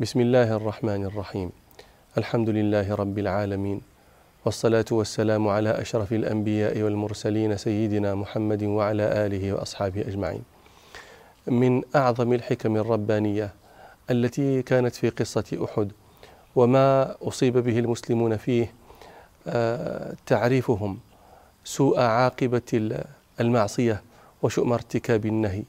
[0.00, 1.50] بسم الله الرحمن الرحيم
[2.18, 3.80] الحمد لله رب العالمين
[4.44, 10.42] والصلاة والسلام على أشرف الأنبياء والمرسلين سيدنا محمد وعلى آله وأصحابه أجمعين
[11.46, 13.50] من أعظم الحكم الربانية
[14.10, 15.92] التي كانت في قصة أحد
[16.56, 18.72] وما أصيب به المسلمون فيه
[20.26, 20.98] تعريفهم
[21.64, 23.02] سوء عاقبة
[23.40, 24.02] المعصية
[24.42, 25.62] وشؤم ارتكاب النهي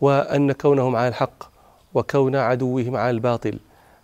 [0.00, 1.53] وأن كونهم على الحق
[1.94, 3.58] وكون عدوهم على الباطل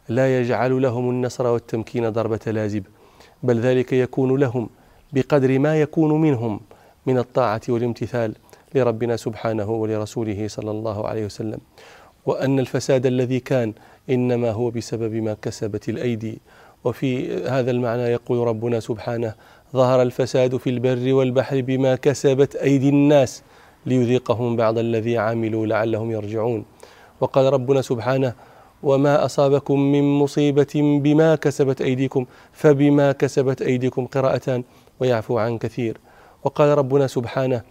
[0.09, 2.87] لا يجعل لهم النصر والتمكين ضربة لازب
[3.43, 4.69] بل ذلك يكون لهم
[5.13, 6.61] بقدر ما يكون منهم
[7.07, 8.35] من الطاعة والامتثال
[8.75, 11.59] لربنا سبحانه ولرسوله صلى الله عليه وسلم.
[12.27, 13.73] وأن الفساد الذي كان
[14.11, 16.39] إنما هو بسبب ما كسبت الأيدي.
[16.85, 19.35] وفي هذا المعنى يقول ربنا سبحانه
[19.73, 23.43] ظهر الفساد في البر والبحر بما كسبت أيدي الناس
[23.87, 26.65] ليذيقهم بعض الذي عملوا لعلهم يرجعون
[27.21, 28.33] وقال ربنا سبحانه
[28.83, 34.63] وما أصابكم من مصيبة بما كسبت أيديكم فبما كسبت أيديكم قراءتان
[35.01, 35.97] ويعفو عن كثير.
[36.45, 37.63] وقال ربنا سبحانه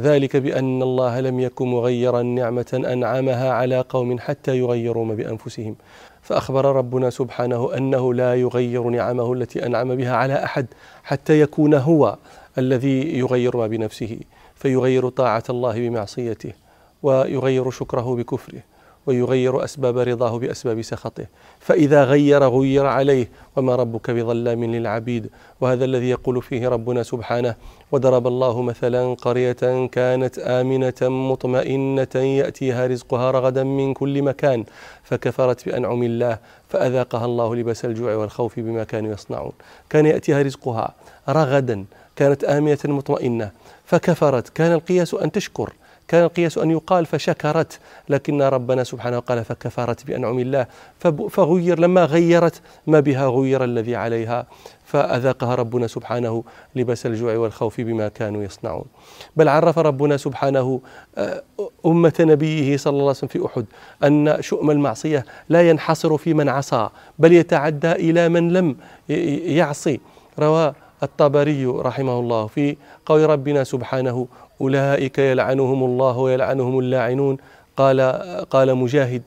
[0.00, 5.76] ذلك بأن الله لم يكن مغيرا نعمة أنعمها على قوم حتى يغيروا ما بأنفسهم.
[6.22, 10.66] فأخبر ربنا سبحانه أنه لا يغير نعمه التي أنعم بها على أحد
[11.04, 12.16] حتى يكون هو
[12.58, 14.18] الذي يغير ما بنفسه
[14.54, 16.52] فيغير طاعة الله بمعصيته
[17.02, 18.73] ويغير شكره بكفره.
[19.06, 21.26] ويغير أسباب رضاه بأسباب سخطه.
[21.60, 25.30] فإذا غير غير عليه وما ربك بظلام للعبيد.
[25.60, 27.54] وهذا الذي يقول فيه ربنا سبحانه
[27.92, 34.64] وضرب الله مثلا قرية كانت آمنة مطمئنة يأتيها رزقها رغدا من كل مكان
[35.02, 36.38] فكفرت بأنعم الله
[36.68, 39.52] فأذاقها الله لباس الجوع والخوف بما كانوا يصنعون.
[39.90, 40.94] كان يأتيها رزقها
[41.28, 41.84] رغدا
[42.16, 43.50] كانت آمنة مطمئنة
[43.84, 44.48] فكفرت.
[44.48, 45.72] كان القياس أن تشكر.
[46.08, 50.66] كان القياس أن يقال فشكرت لكن ربنا سبحانه قال فكفرت بأنعم الله.
[51.30, 54.46] فغير لما غيرت ما بها غير الذي عليها
[54.84, 56.44] فأذاقها ربنا سبحانه
[56.76, 58.84] لباس الجوع والخوف بما كانوا يصنعون.
[59.36, 60.80] بل عرف ربنا سبحانه
[61.18, 61.42] آه،
[61.86, 63.64] أمة نبيه صلى الله عليه وسلم في أحد
[64.04, 66.88] أن شؤم المعصية لا ينحصر في من عصى
[67.18, 68.76] بل يتعدى إلى من لم
[69.08, 70.00] يعصي.
[70.38, 72.76] روى الطبري رحمه الله في
[73.06, 74.26] قول ربنا سبحانه
[74.60, 77.36] أولئك يلعنهم الله ويلعنهم اللاعنون.
[77.76, 78.00] قال
[78.50, 79.22] قال مجاهد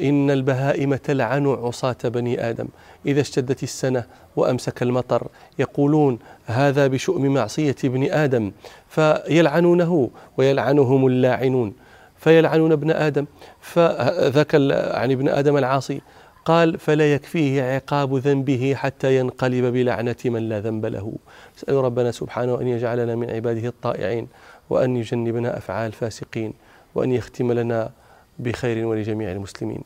[0.00, 2.66] إن البهائم تلعن عصاة بني آدم.
[3.06, 4.04] إذا اشتدت السنة
[4.36, 5.26] وأمسك المطر
[5.58, 8.52] يقولون هذا بشؤم معصية ابن آدم
[8.88, 11.72] فيلعنونه ويلعنهم اللاعنون.
[12.16, 13.26] فيلعنون ابن آدم
[13.60, 14.54] فذاك
[14.94, 16.00] عن ابن آدم العاصي
[16.44, 21.12] قال فلا يكفيه عقاب ذنبه حتى ينقلب بلعنة من لا ذنب له.
[21.56, 24.28] نسأل ربنا سبحانه أن يجعلنا من عباده الطائعين.
[24.70, 26.52] وأن يجنبنا أفعال الفاسقين
[26.94, 27.90] وأن يختم لنا
[28.38, 29.82] بخير ولجميع المسلمين.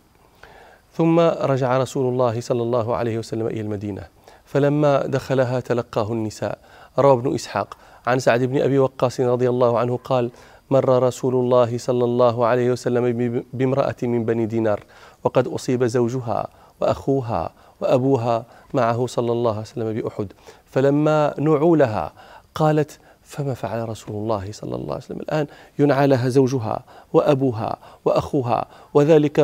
[0.92, 4.02] ثم رجع رسول الله صلى الله عليه وسلم إلى المدينة.
[4.44, 6.58] فلما دخلها تلقاه النساء.
[6.98, 7.76] روى ابن إسحاق
[8.06, 10.30] عن سعد بن أبي وقاص رضي الله عنه قال
[10.70, 14.80] مر رسول الله صلى الله عليه وسلم بامرأة من بني دينار
[15.24, 16.48] وقد أصيب زوجها
[16.80, 20.32] وأخوها وأبوها معه صلى الله عليه وسلم بأحد.
[20.66, 22.12] فلما نعوا لها
[22.54, 22.98] قالت
[23.30, 25.20] فما فعل رسول الله صلى الله عليه وسلم.
[25.20, 25.46] الآن
[25.78, 29.36] ينعى لها زوجها وأبوها وأخوها وذلك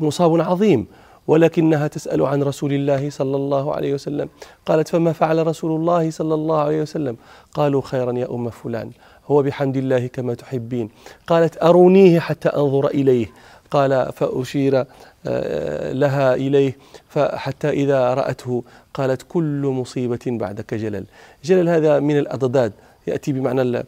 [0.00, 0.86] مصاب عظيم
[1.26, 4.28] ولكنها تسأل عن رسول الله صلى الله عليه وسلم.
[4.66, 7.16] قالت فما فعل رسول الله صلى الله عليه وسلم؟
[7.54, 8.90] قالوا خيرا يا أم فلان
[9.26, 10.88] هو بحمد الله كما تحبين.
[11.26, 13.26] قالت أرونيه حتى أنظر إليه.
[13.70, 14.84] قال فأشير
[15.26, 16.76] آه، لها إليه
[17.08, 18.62] فحتى إذا رأته.
[18.94, 21.04] قالت كل مصيبة بعدك جلل.
[21.44, 22.72] جلل هذا من الأضداد
[23.06, 23.84] يأتي بمعنى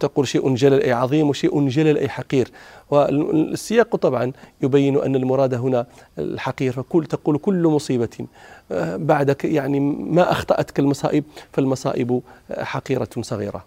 [0.00, 2.50] تقول شيء جلل أي عظيم وشيء جلل أي حقير.
[2.90, 4.32] والسياق طبعا
[4.62, 5.86] يبين أن المراد هنا
[6.18, 6.72] الحقير.
[6.72, 8.26] فكل تقول كل مصيبة
[8.72, 12.20] آه، بعدك يعني ما أخطأتك المصائب فالمصائب
[12.58, 13.64] حقيرة صغيرة.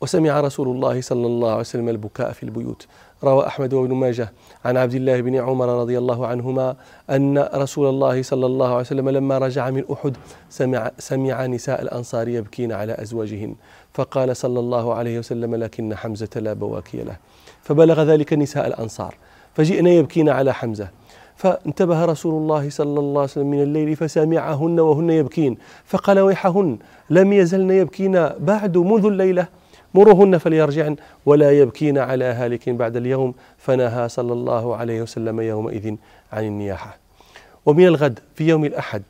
[0.00, 2.86] وسمع رسول الله صلى الله عليه وسلم البكاء في البيوت.
[3.24, 4.32] روى أحمد وابن ماجه
[4.64, 6.76] عن عبد الله بن عمر رضي الله عنهما
[7.10, 10.16] أن رسول الله صلى الله عليه وسلم لما رجع من أحد
[10.50, 13.54] سمع, سمع نساء الأنصار يبكين على أزواجهن
[13.94, 17.16] فقال صلى الله عليه وسلم لكن حمزة لا بواكي له.
[17.62, 19.14] فبلغ ذلك نساء الأنصار
[19.54, 20.88] فجئنا يبكين على حمزة.
[21.36, 26.78] فانتبه رسول الله صلى الله عليه وسلم من الليل فسمعهن وهن يبكين فقال ويحهن
[27.10, 29.46] لم يزلن يبكين بعد منذ الليلة؟
[29.94, 30.96] مروهن فليرجعن
[31.26, 35.94] ولا يبكين على هالك بعد اليوم فنهى صلى الله عليه وسلم يومئذ
[36.32, 36.98] عن النياحة.
[37.66, 39.02] ومن الغد في يوم الأحد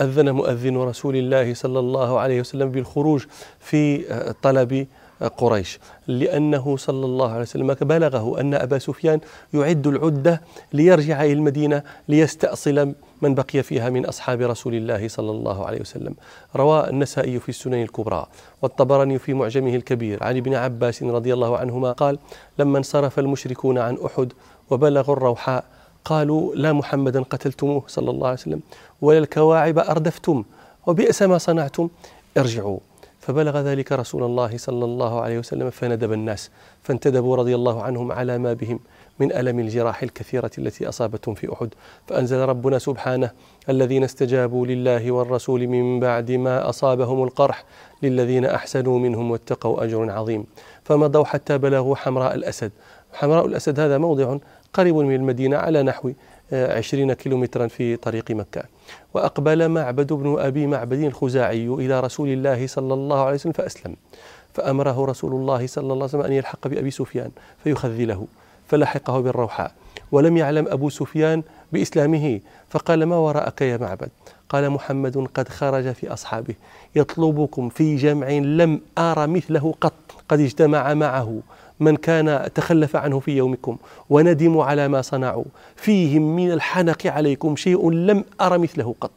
[0.00, 3.24] أذن مؤذن رسول الله صلى الله عليه وسلم بالخروج
[3.60, 4.04] في
[4.42, 4.86] طلب
[5.36, 9.20] قريش لأنه صلى الله عليه وسلم بلغه أن أبا سفيان
[9.54, 10.42] يعد العدة
[10.72, 16.14] ليرجع إلى المدينة ليستأصل من بقي فيها من أصحاب رسول الله صلى الله عليه وسلم.
[16.56, 18.26] روى النسائي في السنن الكبرى
[18.62, 22.18] والطبراني في معجمه الكبير عن ابن عباس رضي الله عنهما قال
[22.58, 24.32] لما انصرف المشركون عن أحد
[24.70, 25.64] وبلغوا الروحاء
[26.04, 28.60] قالوا لا محمدا قتلتموه صلى الله عليه وسلم.
[29.00, 30.44] ولا الكواعب أردفتم
[30.86, 31.88] وبئس ما صنعتم
[32.38, 32.78] ارجعوا.
[33.26, 36.50] فبلغ ذلك رسول الله صلى الله عليه وسلم فندب الناس
[36.82, 38.80] فانتدبوا رضي الله عنهم على ما بهم
[39.18, 41.74] من ألم الجراح الكثيرة التي أصابتهم في أحد.
[42.06, 43.30] فأنزل ربنا سبحانه
[43.68, 47.64] الذين استجابوا لله والرسول من بعد ما أصابهم القرح
[48.02, 50.46] للذين أحسنوا منهم واتقوا أجر عظيم.
[50.84, 52.72] فمضوا حتى بلغوا حمراء الأسد.
[53.12, 54.38] حمراء الأسد هذا موضع
[54.72, 56.12] قريب من المدينة على نحو
[56.52, 58.62] عشرين كيلومترا في طريق مكة.
[59.14, 63.96] وأقبل معبد بن أبي معبد الخزاعي إلى رسول الله صلى الله عليه وسلم فأسلم.
[64.54, 67.30] فأمره رسول الله صلى الله عليه وسلم أن يلحق بأبي سفيان
[67.64, 68.26] فيخذله
[68.68, 69.72] فلحقه بالروحاء.
[70.12, 72.40] ولم يعلم أبو سفيان بإسلامه
[72.70, 74.08] فقال ما وراءك يا معبد
[74.48, 76.54] قال محمد قد خرج في أصحابه.
[76.96, 79.92] يطلبكم في جمع لم أرى مثله قط
[80.28, 81.40] قد اجتمع معه.
[81.80, 83.76] من كان تخلف عنه في يومكم
[84.10, 85.44] وندموا على ما صنعوا.
[85.76, 89.10] فيهم من الحنق عليكم شيء لم أرى مثله قط.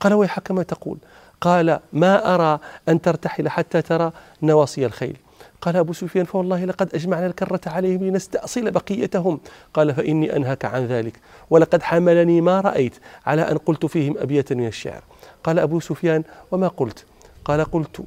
[0.00, 0.98] قال ويحك ما تقول.
[1.40, 2.58] قال ما أرى
[2.88, 4.12] أن ترتحل حتى ترى
[4.42, 5.16] نواصي الخيل.
[5.60, 9.40] قال أبو سفيان فوالله لقد أجمعنا الكرة عليهم لنستأصل بقيتهم.
[9.74, 11.20] قال فإني أنهك عن ذلك.
[11.50, 12.94] ولقد حملني ما رأيت
[13.26, 15.02] على أن قلت فيهم أبية من الشعر.
[15.44, 17.04] قال أبو سفيان وما قلت؟
[17.44, 18.00] قال قلت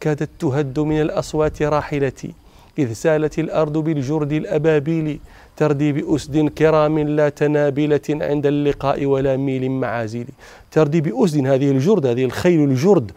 [0.00, 2.34] كادت تهد من الأصوات راحلتي.
[2.78, 5.18] إذ سالت الأرض بالجرد الأبابيل
[5.56, 10.26] تردي بأسد كرام لا تنابلة عند اللقاء ولا ميل معازيل.
[10.70, 13.12] تردي بأسد هذه الجرد هذه الخيل الجرد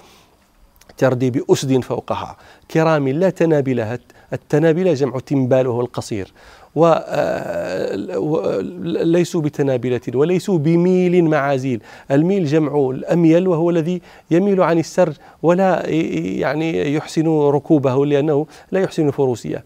[0.97, 2.37] تردي بأسد فوقها.
[2.71, 3.99] كرام لا تنابلها
[4.33, 6.31] التنابل جمع تنبال وهو القصير.
[6.75, 11.81] وليسوا آه، بتنابلة وليسوا بميل معازيل.
[12.11, 14.01] الميل جمع الأميل وهو الذي
[14.31, 15.13] يميل عن السرج
[15.43, 19.63] ولا يعني يحسن ركوبه لأنه لا يحسن فروسية آه،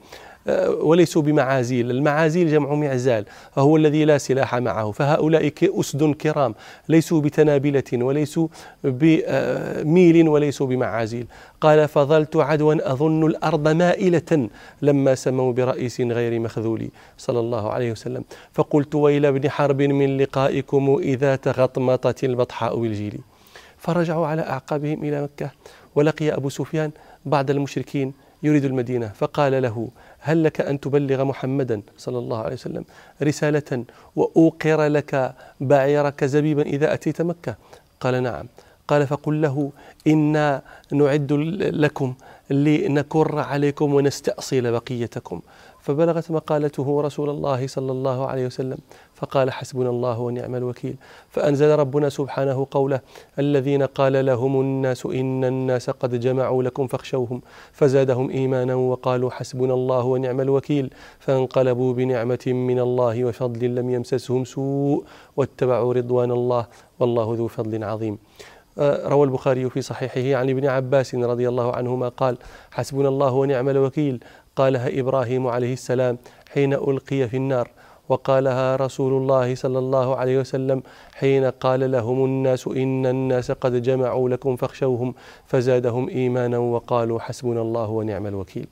[0.82, 1.92] وليسوا بمعازيل.
[1.92, 3.26] المعازيل جمع معزال
[3.58, 4.92] وهو الذي لا سلاح معه.
[4.92, 6.56] فهؤلاء أسد كرام
[6.90, 8.48] ليسوا بتنابلة وليسوا
[8.84, 11.28] بميل وليسوا بمعازيل.
[11.62, 14.50] قال فظلت عدوا أظن الأرض مائلة
[14.82, 18.24] لما سموا برئيس غير مخذول صلى الله عليه وسلم.
[18.54, 23.20] فقلت ويل ابن حرب من لقائكم إذا تغطمطت البطحاء بالجيل.
[23.78, 25.52] فرجعوا على أعقابهم إلى مكة
[25.96, 26.92] ولقي أبو سفيان
[27.26, 28.14] بعض المشركين
[28.44, 29.88] يريد المدينة فقال له
[30.28, 32.84] هل لك أن تبلغ محمدا صلى الله عليه وسلم
[33.24, 33.86] رسالة
[34.16, 37.56] وأوقر لك بعيرك زبيبا إذا أتيت مكة؟
[38.00, 38.46] قال نعم.
[38.88, 39.72] قال فقل له
[40.08, 40.62] إنا
[40.92, 41.32] نعد
[41.84, 42.14] لكم
[42.50, 45.42] لنكر عليكم ونستأصل بقيتكم.
[45.86, 48.78] فبلغت مقالته رسول الله صلى الله عليه وسلم
[49.16, 50.96] فقال حسبنا الله ونعم الوكيل.
[51.30, 53.00] فأنزل ربنا سبحانه قوله
[53.40, 57.42] الذين قال لهم الناس إن الناس قد جمعوا لكم فاخشوهم
[57.72, 60.94] فزادهم إيمانا وقالوا حسبنا الله ونعم الوكيل.
[61.20, 65.04] فانقلبوا بنعمة من الله وفضل لم يمسسهم سوء
[65.38, 66.68] واتبعوا رضوان الله
[67.00, 68.18] والله ذو فضل عظيم.
[68.78, 72.38] آه، روى البخاري في صحيحه عن ابن عباس رضي الله عنهما قال
[72.72, 74.24] حسبنا الله ونعم الوكيل.
[74.56, 76.18] قالها إبراهيم عليه السلام
[76.54, 77.70] حين ألقي في النار
[78.10, 84.30] وقالها رسول الله صلى الله عليه وسلم حين قال لهم الناس إن الناس قد جمعوا
[84.30, 88.68] لكم فاخشوهم فزادهم إيمانا وقالوا حسبنا الله ونعم الوكيل.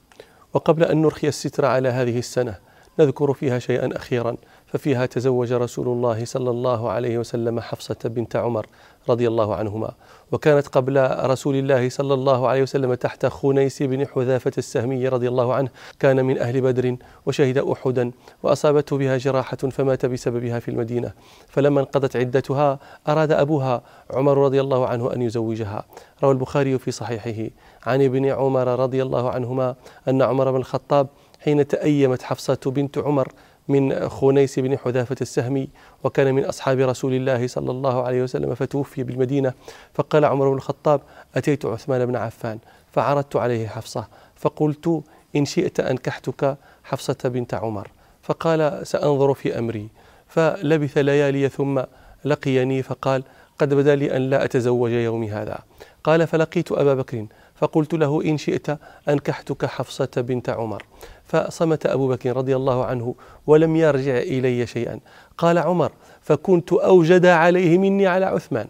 [0.53, 2.55] وقبل أن نرخي الستر على هذه السنة
[2.99, 4.35] نذكر فيها شيئا أخيرا.
[4.73, 8.65] ففيها تزوج رسول الله صلى الله عليه وسلم حفصة بنت عمر
[9.09, 9.91] رضي الله عنهما.
[10.31, 15.53] وكانت قبل رسول الله صلى الله عليه وسلم تحت خنيس بن حذافة السهمي رضي الله
[15.53, 15.69] عنه.
[15.99, 18.11] كان من أهل بدر وشهد أحدا
[18.43, 21.11] وأصابته بها جراحة فمات بسببها في المدينة.
[21.47, 25.85] فلما انقضت عدتها أراد أبوها عمر رضي الله عنه أن يزوجها.
[26.23, 27.49] روى البخاري في صحيحه.
[27.85, 29.75] عن ابن عمر رضي الله عنهما
[30.07, 31.07] أن عمر بن الخطاب
[31.39, 33.27] حين تأيمت حفصة بنت عمر
[33.67, 35.69] من خنيس بن حذافة السهمي
[36.03, 39.53] وكان من أصحاب رسول الله صلى الله عليه وسلم فتوفي بالمدينة.
[39.93, 41.01] فقال عمر بن الخطاب
[41.35, 42.59] أتيت عثمان بن عفان
[42.91, 45.03] فعرضت عليه حفصة فقلت
[45.35, 47.87] إن شئت أنكحتك حفصة بنت عمر.
[48.21, 49.87] فقال سأنظر في أمري.
[50.27, 51.81] فلبث ليالي ثم
[52.25, 53.23] لقيني فقال
[53.59, 55.59] قد بدا لي أن لا أتزوج يومي هذا.
[56.03, 58.67] قال فلقيت أبا بكر فقلت له إن شئت
[59.09, 60.83] أنكحتك حفصة بنت عمر.
[61.25, 63.15] فصمت أبو بكر رضي الله عنه
[63.47, 64.99] ولم يرجع إلي شيئا.
[65.37, 65.91] قال عمر
[66.21, 68.67] فكنت أوجد عليه مني على عثمان.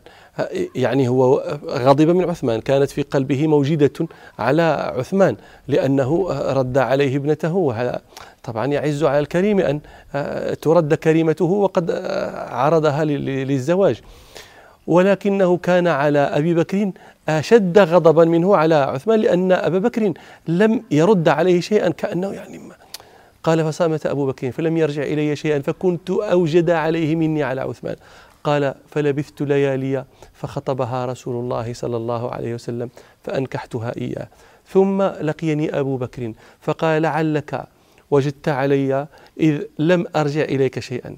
[0.75, 4.07] يعني هو غضب من عثمان كانت في قلبه موجدة
[4.39, 5.35] على عثمان
[5.67, 7.55] لأنه رد عليه ابنته.
[7.55, 8.01] وهذا
[8.43, 9.79] طبعا يعز على الكريم أن
[10.61, 11.91] ترد كريمته وقد
[12.49, 14.01] عرضها للزواج.
[14.87, 16.91] ولكنه كان على أبي بكر
[17.29, 20.13] أشد غضبا منه على عثمان لأن أبا بكر
[20.47, 22.75] لم يرد عليه شيئا كأنه يعني ما
[23.43, 27.95] قال فصامت أبو بكر فلم يرجع إلي شيئا فكنت أوجد عليه مني على عثمان.
[28.43, 32.89] قال فلبثت ليالي فخطبها رسول الله صلى الله عليه وسلم
[33.23, 34.27] فأنكحتها إياه.
[34.67, 37.63] ثم لقيني أبو بكر فقال لعلك
[38.11, 39.07] وجدت علي
[39.39, 41.15] إذ لم أرجع إليك شيئا.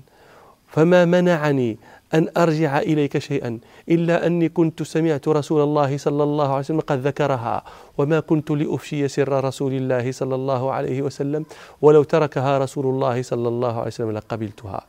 [0.67, 1.77] فما منعني
[2.13, 3.59] أن أرجع إليك شيئا
[3.89, 7.63] إلا أني كنت سمعت رسول الله صلى الله عليه وسلم قد ذكرها
[7.97, 11.45] وما كنت لأفشي سر رسول الله صلى الله عليه وسلم
[11.81, 14.81] ولو تركها رسول الله صلى الله عليه وسلم لقبلتها.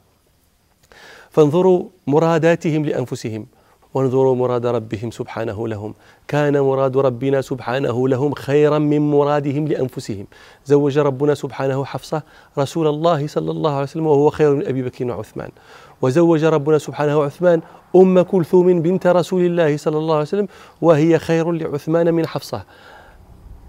[1.31, 3.47] فانظروا مراداتهم لأنفسهم
[3.95, 5.95] وانظروا مراد ربهم سبحانه لهم.
[6.29, 10.27] كان مراد ربنا سبحانه لهم خيرا من مرادهم لأنفسهم.
[10.67, 12.23] زوج ربنا سبحانه حفصة
[12.59, 15.51] رسول الله صلى الله عليه وسلم وهو خير من أبي بكر وعثمان.
[16.03, 17.61] وزوج ربنا سبحانه عثمان
[17.97, 20.49] أم كلثوم بنت رسول الله صلى الله عليه وسلم
[20.83, 22.65] وهي خير لعثمان من حفصة.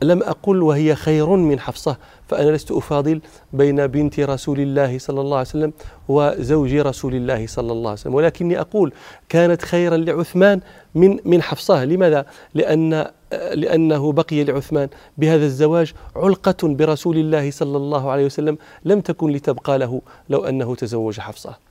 [0.01, 3.21] لم أقل وهي خير من حفصة فأنا لست أفاضل
[3.53, 5.73] بين بنت رسول الله صلى الله عليه وسلم
[6.07, 8.15] وزوج رسول الله صلى الله عليه وسلم.
[8.15, 8.93] ولكني أقول
[9.29, 10.61] كانت خيرا لعثمان
[10.95, 11.85] من من حفصة.
[11.85, 13.07] لماذا؟ لأن
[13.53, 19.79] لأنه بقي لعثمان بهذا الزواج علقة برسول الله صلى الله عليه وسلم لم تكن لتبقى
[19.79, 21.66] له لو أنه تزوج حفصة.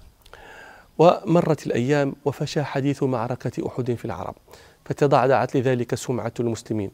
[0.98, 4.34] ومرت الأيام وفشى حديث معركة أحد في العرب
[4.84, 6.90] فتضعضعت لذلك سمعة المسلمين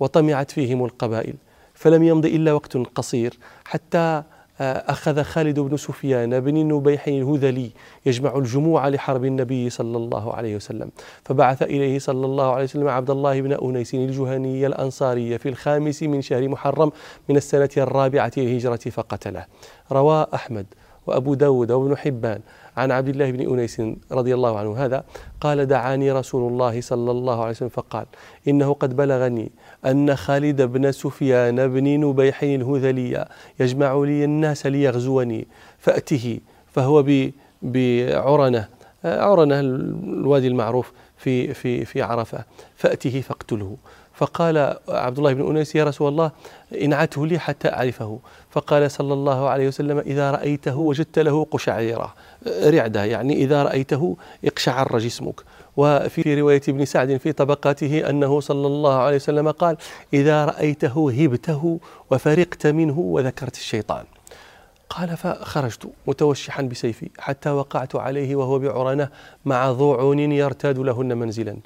[0.00, 1.34] وطمعت فيهم القبائل
[1.74, 4.22] فلم يمض إلا وقت قصير حتى
[4.60, 7.70] آه، أخذ خالد بن سفيان بن نبيح الهذلي
[8.06, 10.90] يجمع الجموع لحرب النبي صلى الله عليه وسلم
[11.24, 16.22] فبعث إليه صلى الله عليه وسلم عبد الله بن أنيس الجهني الأنصاري في الخامس من
[16.22, 16.92] شهر محرم
[17.28, 19.46] من السنة الرابعة للهجرة فقتله
[19.92, 20.66] روى أحمد
[21.06, 22.40] وأبو داود وابن حبان
[22.76, 25.04] عن عبد الله بن أنيس رضي الله عنه هذا
[25.40, 28.06] قال دعاني رسول الله صلى الله عليه وسلم فقال
[28.48, 29.52] إنه قد بلغني
[29.86, 33.26] أن خالد بن سفيان بن نبيح الهذلي
[33.60, 35.46] يجمع لي الناس ليغزوني
[35.78, 36.40] فأته
[36.72, 37.04] فهو
[37.62, 38.68] بعرنة
[39.04, 42.44] عرنة الوادي المعروف في في في عرفة.
[42.76, 43.76] فأته فاقتله.
[44.14, 46.30] فقال عبد الله بن أنيس يا رسول الله
[46.82, 48.18] إنعته لي حتى أعرفه.
[48.50, 52.14] فقال صلى الله عليه وسلم إذا رأيته وجدت له قشعيرة.
[52.46, 55.40] رعدة يعني إذا رأيته اقشعر جسمك.
[55.76, 59.76] وفي رواية ابن سعد في طبقاته أنه صلى الله عليه وسلم قال
[60.14, 64.04] إذا رأيته هبته وفرقت منه وذكرت الشيطان.
[64.96, 69.08] قال فخرجت متوشحا بسيفي حتى وقعت عليه وهو بعرنة
[69.44, 71.56] مع ضوعون يرتاد لهن منزلا.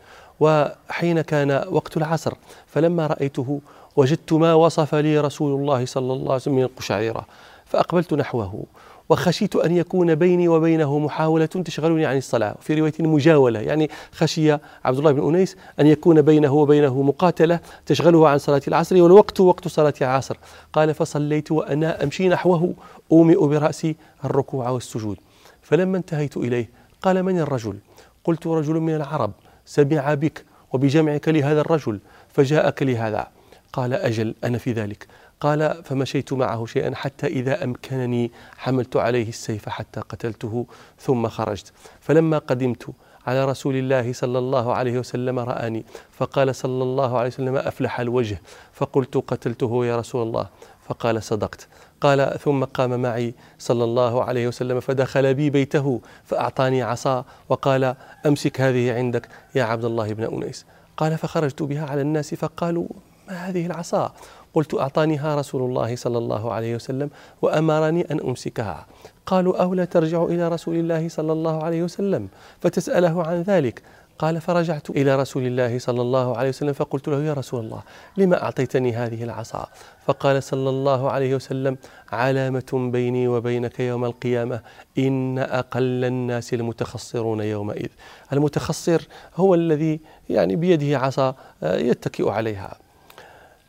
[0.40, 2.32] وحين كان وقت العصر
[2.66, 3.60] فلما رأيته
[3.96, 7.26] وجدت ما وصف لي رسول الله صلى الله عليه وسلم من القشعريرة
[7.64, 8.64] فأقبلت نحوه.
[9.08, 12.54] وخشيت أن يكون بيني وبينه محاولة تشغلني عن الصلاة.
[12.60, 14.52] في رواية مجاولة يعني خشي
[14.84, 19.68] عبد الله بن أنيس أن يكون بينه وبينه مقاتلة تشغله عن صلاة العصر والوقت وقت
[19.68, 20.36] صلاة العصر.
[20.72, 22.74] قال فصليت وأنا أمشي نحوه
[23.12, 25.16] أومئ برأسي الركوع والسجود.
[25.62, 26.70] فلما انتهيت إليه
[27.02, 27.78] قال من الرجل؟
[28.24, 29.32] قلت رجل من العرب.
[29.66, 33.35] سمع بك وبجمعك لهذا الرجل فجاءك لهذا.
[33.72, 35.06] قال أجل أنا في ذلك.
[35.40, 40.66] قال فمشيت معه شيئا حتى إذا أمكنني حملت عليه السيف حتى قتلته
[41.00, 41.72] ثم خرجت.
[42.00, 42.86] فلما قدمت
[43.26, 48.42] على رسول الله صلى الله عليه وسلم رآني فقال صلى الله عليه وسلم أفلح الوجه
[48.72, 50.46] فقلت قتلته يا رسول الله.
[50.88, 51.68] فقال صدقت.
[52.00, 57.94] قال ثم قام معي صلى الله عليه وسلم فدخل بي بيته فأعطاني عصا وقال
[58.26, 60.66] أمسك هذه عندك يا عبد الله بن أنيس.
[60.96, 62.86] قال فخرجت بها على الناس فقالوا
[63.28, 64.12] ما هذه العصا.
[64.54, 67.10] قلت أعطانيها رسول الله صلى الله عليه وسلم
[67.42, 68.86] وأمرني أن أمسكها.
[69.26, 72.28] قالوا أو لا ترجع إلى رسول الله صلى الله عليه وسلم؟
[72.60, 73.82] فتسأله عن ذلك.
[74.18, 77.82] قال فرجعت إلى رسول الله صلى الله عليه وسلم فقلت له يا رسول الله
[78.16, 79.66] لما أعطيتني هذه العصا؟
[80.06, 81.76] فقال صلى الله عليه وسلم
[82.12, 84.60] علامة بيني وبينك يوم القيامة
[84.98, 87.88] إن أقل الناس المتخصرون يومئذ.
[88.32, 89.02] المتخصر
[89.36, 92.76] هو الذي يعني بيده عصا يتكئ عليها.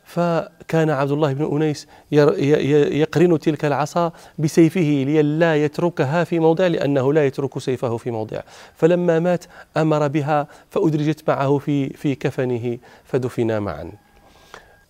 [0.08, 7.26] فكان عبد الله بن أنيس يقرن تلك العصا بسيفه لئلا يتركها في موضع لأنه لا
[7.26, 8.40] يترك سيفه في موضع.
[8.74, 9.44] فلما مات
[9.76, 13.92] أمر بها فأدرجت معه في في كفنه فدفنا معا.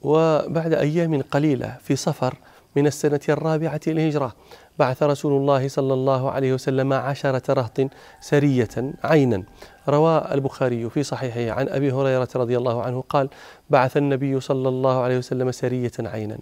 [0.03, 2.35] وبعد أيام قليلة في صفر
[2.77, 4.33] من السنة الرابعة للهجرة
[4.79, 7.81] بعث رسول الله صلى الله عليه وسلم عشرة رهط
[8.21, 8.69] سرية
[9.05, 9.43] عينا.
[9.89, 13.29] روى البخاري في صحيحه عن أبي هريرة رضي الله عنه قال
[13.71, 16.39] بعث النبي صلى الله عليه وسلم سرية عينا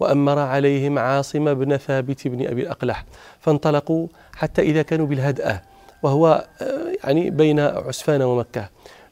[0.00, 3.04] وأمر عليهم عاصم بن ثابت بن أبي الأقلح
[3.40, 5.62] فانطلقوا حتى إذا كانوا بالهدأة
[6.02, 6.66] وهو آه،
[7.04, 8.68] يعني بين عسفان ومكة.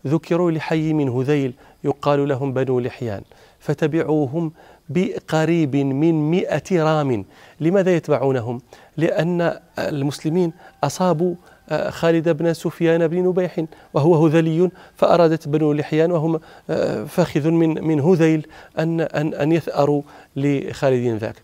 [0.07, 1.55] ذكروا لحي من هذيل
[1.85, 3.23] يقال لهم بنو لحيان
[3.59, 4.53] فتبعوهم
[4.89, 7.25] بقريب من مئة رام.
[7.61, 8.61] لماذا يتبعونهم؟
[8.97, 10.53] لأن المسلمين
[10.85, 11.35] أصابوا
[11.71, 13.65] آه، خالد بن سفيان بن نبيح
[13.95, 16.41] وهو هذلي فأرادت بنو لحيان وهم
[16.71, 18.47] آه، فاخذ من من هذيل
[18.79, 20.03] أن أن أن يثأروا
[20.37, 21.37] لخالد ذاك.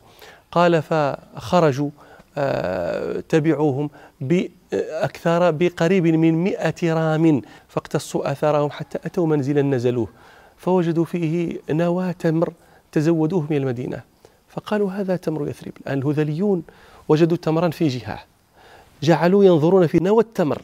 [0.52, 1.90] قال فخرجوا
[2.38, 7.42] آه، تبعوهم بأكثر بقريب من مئة رام.
[7.68, 10.08] فاقتصوا أثارهم حتى أتوا منزلا نزلوه.
[10.56, 12.52] فوجدوا فيه نواة تمر
[12.94, 14.00] تزودوه من المدينة.
[14.48, 15.72] فقالوا هذا تمر يثرب.
[15.80, 16.62] الآن الهذليون
[17.08, 18.18] وجدوا تمرا في جهة.
[19.02, 20.62] جعلوا ينظرون في نوى التمر.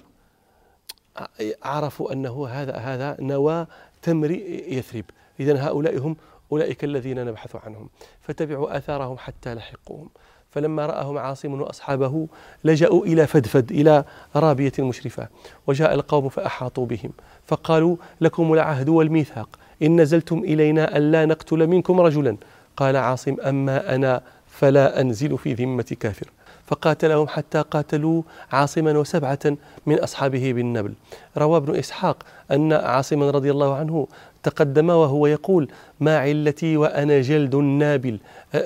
[1.63, 3.67] عرفوا أنه هذا هذا نوى
[4.03, 4.31] تمر
[4.77, 5.05] يثرب.
[5.41, 6.17] إذا هؤلاء هم
[6.53, 7.89] أولئك الذين نبحث عنهم.
[8.21, 10.09] فتبعوا آثارهم حتى لحقوهم.
[10.51, 12.27] فلما رآهم عاصم وأصحابه
[12.65, 14.05] لجأوا إلى فدفد إلى
[14.37, 15.29] رابية مشرفة
[15.67, 17.11] وجاء القوم فأحاطوا بهم
[17.47, 19.49] فقالوا لكم العهد والميثاق
[19.83, 22.37] إن نزلتم إلينا ألا نقتل منكم رجلا.
[22.77, 26.27] قال عاصم أما أنا فلا أنزل في ذمة كافر.
[26.67, 30.93] فقاتلهم حتى قاتلوا عاصما وسبعة من أصحابه بالنبل.
[31.39, 32.17] روى ابن إسحاق
[32.51, 34.07] أن عاصما رضي الله عنه
[34.43, 35.69] تقدم وهو يقول
[36.01, 38.19] ما علتي وأنا جلد نابل.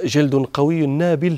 [0.05, 1.37] جلد قوي نابل.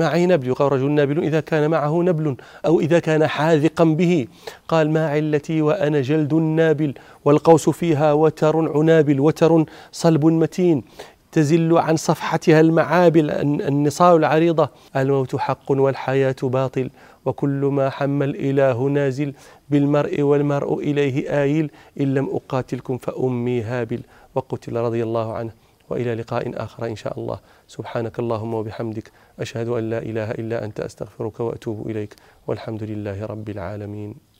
[0.00, 2.36] معي نبل؟ يقال رجل نابل إذا كان معه نبل
[2.66, 4.26] أو إذا كان حاذقا به.
[4.68, 10.82] قال ما علتي وأنا جلد نابل والقوس فيها وتر عنابل وتر صلب متين.
[11.32, 14.70] تزل عن صفحتها المعابل النصال العريضة.
[14.96, 16.90] الموت حق والحياة باطل.
[17.26, 19.34] وكل ما حم الإله نازل
[19.70, 24.00] بالمرء والمرء إليه آيل إن لم أقاتلكم فأمي هابل.
[24.34, 25.50] وقتل رضي الله عنه.
[25.90, 27.38] وإلى لقاء آخر إن شاء الله.
[27.68, 29.10] سبحانك اللهم وبحمدك.
[29.40, 32.14] أشهد أن لا إله إلا أنت أستغفرك وأتوب إليك.
[32.46, 34.35] والحمد لله رب العالمين.